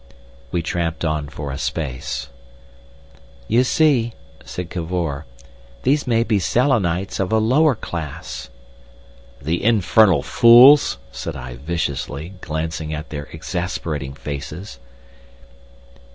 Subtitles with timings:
[0.51, 2.29] We tramped on for a space.
[3.47, 5.25] "You see," said Cavor,
[5.83, 8.49] "these may be Selenites of a lower class."
[9.39, 14.79] "The infernal fools!" said I viciously, glancing at their exasperating faces.